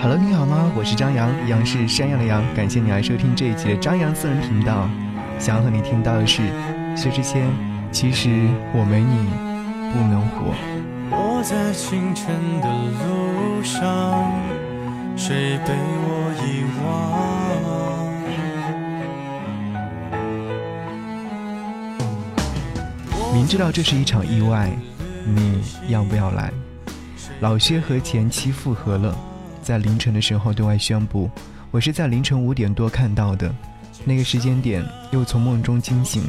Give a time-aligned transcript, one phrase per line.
[0.00, 0.72] Hello，你好吗？
[0.76, 2.40] 我是张扬，杨是山羊的羊。
[2.54, 4.88] 感谢你来收听这一集的张扬私人频道。
[5.40, 6.40] 想要和你听到的是
[6.96, 7.50] 薛之谦。
[7.90, 8.30] 其实
[8.72, 9.26] 我没你
[9.92, 10.54] 不能活。
[11.10, 14.30] 我在清晨的路上，
[15.16, 16.62] 谁被我遗
[23.20, 23.34] 忘？
[23.34, 24.70] 明知道这是一场意外，
[25.26, 26.52] 你要不要来？
[27.40, 29.12] 老薛和前妻复合了。
[29.68, 31.30] 在凌晨的时候对外宣布，
[31.70, 33.54] 我是在凌晨五点多看到的，
[34.02, 36.22] 那个时间点又从梦中惊醒，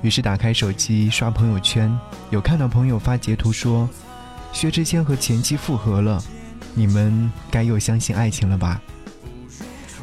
[0.00, 1.92] 于是打开手机刷朋友圈，
[2.30, 3.88] 有看到朋友发截图说，
[4.52, 6.22] 薛之谦和前妻复合了，
[6.72, 8.80] 你们该又相信爱情了吧？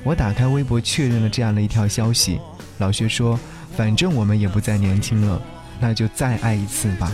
[0.03, 2.41] 我打开微博确认了这样的一条消息，
[2.79, 3.39] 老薛说，
[3.77, 5.41] 反正我们也不再年轻了，
[5.79, 7.09] 那就再爱一次吧。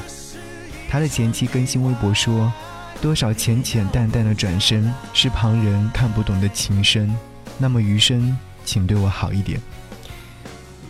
[0.90, 2.52] 他的前妻更新微博说。
[3.00, 7.16] 多少浅浅淡淡的转身，是旁人看不懂的情深。
[7.58, 9.60] 那么余生，请对我好一点。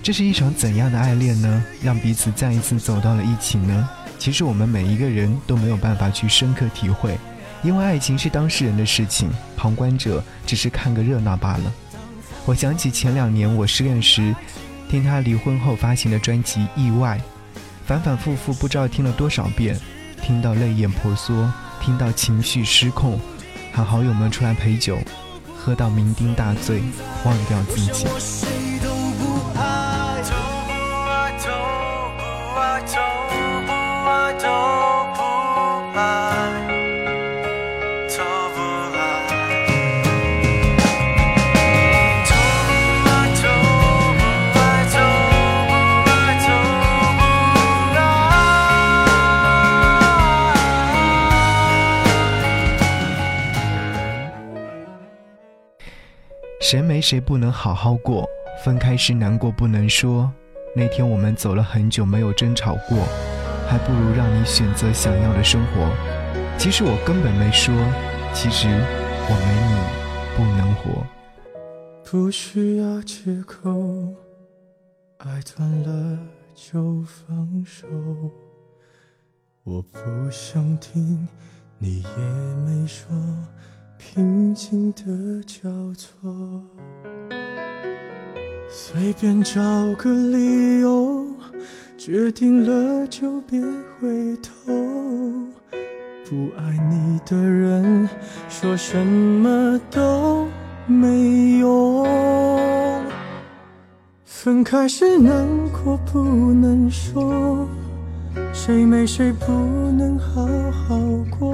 [0.02, 1.64] 这是一场怎样的爱恋呢？
[1.84, 3.90] 让彼此再一次走到了一起呢？
[4.18, 7.18] 其实我们每一个人都没有办法去深刻体会，
[7.62, 11.74] 因为爱情是当事人的事情，旁观者只是看个热闹罢了。
[12.46, 14.34] 我想起前两年我失恋时，
[14.90, 17.20] 听他离婚后发行的专辑《意外》，
[17.86, 19.78] 反反复复不知道听了多少遍，
[20.22, 21.52] 听到泪眼婆娑。
[21.82, 23.20] 听到情绪失控，
[23.72, 24.98] 喊好友们出来陪酒，
[25.56, 26.82] 喝到酩酊大醉，
[27.24, 28.77] 忘掉自己。
[56.70, 58.28] 谁没谁不能好好过，
[58.62, 60.30] 分开时难过不能说。
[60.76, 63.08] 那天我们走了很久没有争吵过，
[63.70, 65.90] 还不如让你选择想要的生活。
[66.58, 67.74] 其实我根本没说，
[68.34, 69.80] 其实我没你
[70.36, 71.06] 不能活。
[72.04, 74.14] 不需要借口，
[75.20, 76.20] 爱断了
[76.54, 77.88] 就放手。
[79.64, 81.30] 我不想听，
[81.78, 82.08] 你也
[82.66, 83.08] 没说。
[84.14, 86.10] 平静的交错，
[88.70, 89.60] 随便找
[89.98, 91.26] 个理由，
[91.98, 94.74] 决定了就别回头。
[96.24, 98.10] 不爱你的人，
[98.48, 100.48] 说什么都
[100.86, 102.08] 没用。
[104.24, 105.46] 分开时难
[105.84, 106.24] 过不
[106.54, 107.68] 能说，
[108.54, 109.52] 谁没谁不
[109.92, 110.98] 能好好
[111.38, 111.54] 过。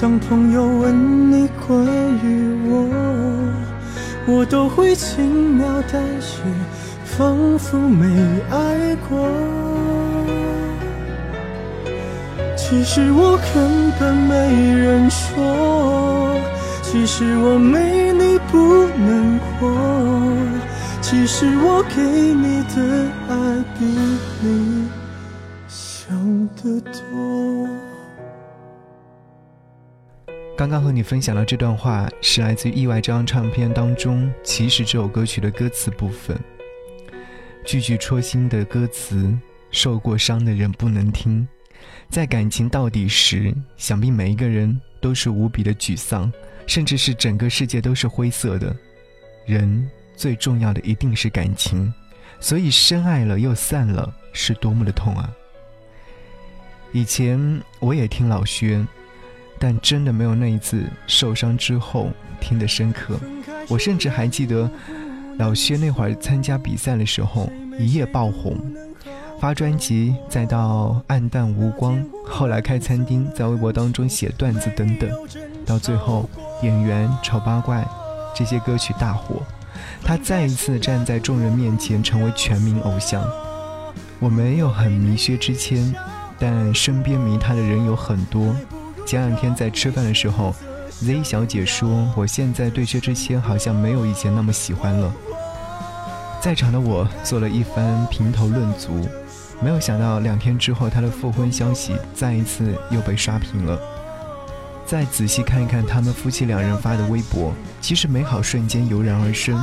[0.00, 1.84] 当朋友问你关
[2.22, 2.88] 于我，
[4.28, 6.40] 我都会轻描淡写，
[7.04, 8.06] 仿佛没
[8.48, 9.28] 爱过。
[12.56, 16.36] 其实我根本没人说，
[16.80, 19.68] 其实我没你不能活，
[21.02, 23.34] 其实我给你的爱
[23.76, 23.84] 比
[24.42, 24.86] 你
[25.66, 26.16] 想
[26.62, 27.87] 的多。
[30.58, 36.36] 刚刚和你分享的这段话是来自于《意外》这张唱片当中《其实》这首歌曲的歌词部分，
[37.64, 39.32] 句句戳心的歌词，
[39.70, 41.46] 受过伤的人不能听。
[42.10, 46.28] 在感情到底时，想必每一个人都是无比的沮丧，
[46.66, 48.74] 甚至是整个世界都是灰色的。
[49.46, 51.94] 人最重要的一定是感情，
[52.40, 55.30] 所以深爱了又散了，是多么的痛啊！
[56.90, 58.84] 以前我也听老薛。
[59.58, 62.10] 但真的没有那一次受伤之后
[62.40, 63.18] 听得深刻。
[63.68, 64.70] 我甚至还记得
[65.38, 68.56] 老薛那会儿参加比赛的时候一夜爆红，
[69.40, 75.10] 发专辑，再到暗淡无光，后来开餐厅，在微博当中写段子等等，
[75.66, 76.28] 到最后
[76.62, 77.86] 演员丑八怪
[78.34, 79.42] 这些歌曲大火，
[80.02, 83.22] 他再一次站在众人面前成为全民偶像。
[84.20, 85.94] 我没有很迷薛之谦，
[86.38, 88.54] 但身边迷他的人有很多。
[89.08, 90.54] 前两天在吃饭的时候
[91.00, 95.10] ，Z 小姐说：“我现在对薛之谦好像没有以前那么喜欢了。”
[96.42, 99.08] 在场的我做了一番评头论足，
[99.62, 103.80] 没有想到两天之后，他的复婚消息再一次又被刷屏了。
[104.84, 109.58] 再仔细看一看他们夫妻两人发的微博，其实美好瞬间油然而生。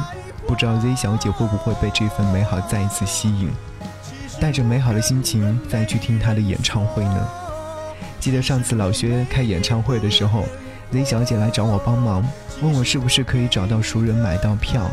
[0.48, 3.52] 不知道 Z 小姐会不会被这份美好再一次吸引，
[4.42, 7.28] 带着美好的心情再去听他的演唱会呢？
[8.20, 10.46] 记得上次老薛开演唱会的时候
[10.92, 12.26] ，Z 小姐来找我帮忙，
[12.62, 14.90] 问我是不是可以找到熟人买到票。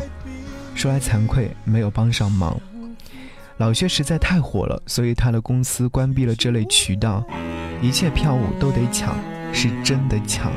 [0.75, 2.59] 说来惭愧，没有帮上忙。
[3.57, 7.23] 老薛实在太火了，所以他的公司关闭了这类渠道，
[7.81, 9.15] 一切票务都得抢，
[9.53, 10.51] 是真的抢。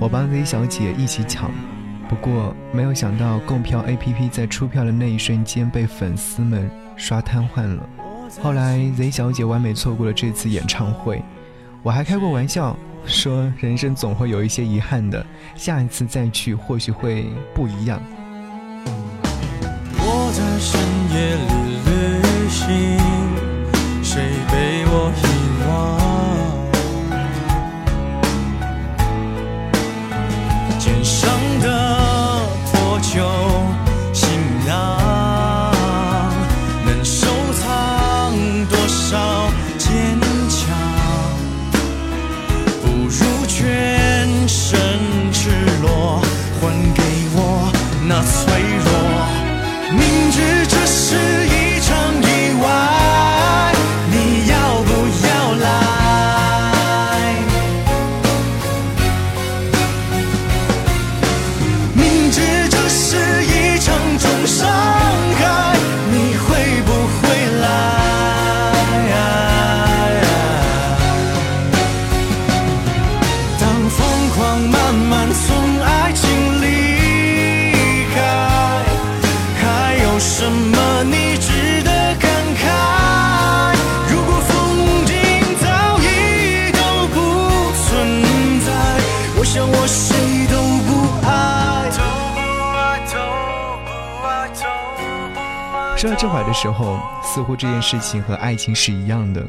[0.00, 1.50] 我帮 Z 小姐一起抢。
[2.08, 7.86] 不过没有想到，购票 APP 在出票的那一瞬间被粉丝们刷瘫痪了。
[8.42, 11.22] 后来 Z 小姐完美错过了这次演唱会，
[11.84, 18.00] 我还开过玩笑说，人生总会有一些遗憾的，下一次再去或许会不一样。
[19.98, 20.80] 我在深
[21.12, 21.53] 夜里
[96.04, 99.42] 说到这会儿的时候，似乎这件事情和爱情是一样的，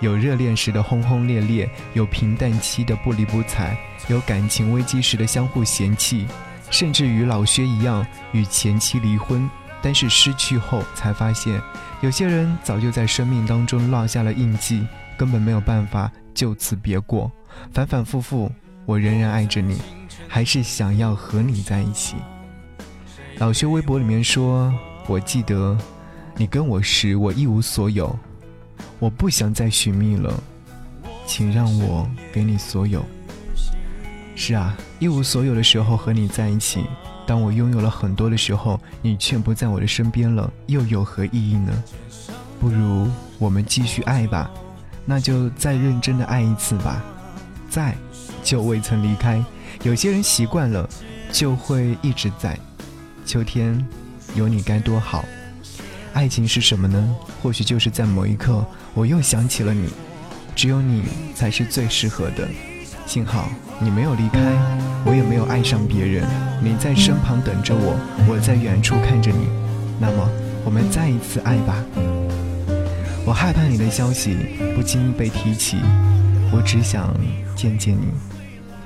[0.00, 3.76] 有热恋时的轰轰烈烈，有平淡期的不理不睬，
[4.08, 6.26] 有感情危机时的相互嫌弃，
[6.68, 9.48] 甚至与老薛一样与前妻离婚。
[9.80, 11.62] 但是失去后才发现，
[12.00, 14.84] 有些人早就在生命当中落下了印记，
[15.16, 17.30] 根本没有办法就此别过。
[17.72, 18.50] 反反复复，
[18.84, 19.80] 我仍然爱着你，
[20.26, 22.16] 还是想要和你在一起。
[23.36, 24.74] 老薛微博里面说
[25.06, 25.78] ：“我记得。”
[26.40, 28.18] 你跟我时，我一无所有，
[28.98, 30.42] 我不想再寻觅了，
[31.26, 33.04] 请让我给你所有。
[34.34, 36.86] 是啊，一无所有的时候和你在一起，
[37.26, 41.84] 当我拥有了很多的时候，你却不在我的身边了，又有何意义呢？
[42.58, 43.06] 不如
[43.38, 44.50] 我们继续爱吧，
[45.04, 47.04] 那就再认真的爱一次吧，
[47.68, 47.94] 在
[48.42, 49.44] 就未曾离开。
[49.82, 50.88] 有些人习惯了，
[51.30, 52.58] 就会一直在。
[53.26, 53.86] 秋天，
[54.34, 55.22] 有你该多好。
[56.12, 57.16] 爱情是什么呢？
[57.42, 58.64] 或许就是在某一刻，
[58.94, 59.88] 我又想起了你，
[60.54, 61.04] 只有你
[61.34, 62.46] 才是最适合的。
[63.06, 63.48] 幸好
[63.80, 64.40] 你没有离开，
[65.04, 66.24] 我也没有爱上别人。
[66.62, 67.96] 你在身旁等着我，
[68.28, 69.48] 我在远处看着你。
[69.98, 70.30] 那么，
[70.64, 71.82] 我们再一次爱吧。
[73.26, 74.36] 我害怕你的消息
[74.74, 75.78] 不经意被提起，
[76.52, 77.14] 我只想
[77.56, 78.08] 见见你，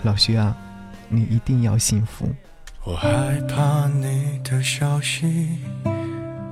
[0.03, 0.57] 老徐啊，
[1.09, 2.29] 你一定要幸福。
[2.85, 5.49] 我害怕你的消息。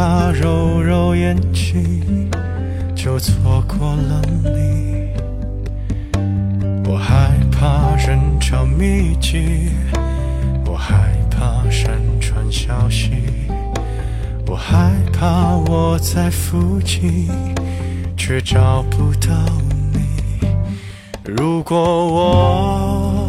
[0.00, 2.30] 怕揉揉眼睛
[2.96, 5.10] 就错过了你，
[6.88, 9.68] 我害怕人潮密集，
[10.64, 13.10] 我害怕山川消息，
[14.46, 17.28] 我害怕我在附近
[18.16, 19.28] 却找不到
[19.92, 20.48] 你。
[21.26, 21.76] 如果
[22.06, 23.26] 我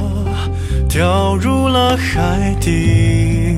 [0.88, 3.58] 掉入了海底，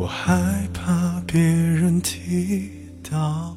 [0.00, 2.70] 我害怕别人提
[3.10, 3.54] 到。